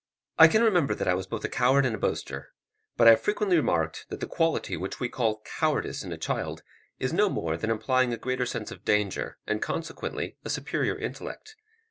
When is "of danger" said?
8.71-9.37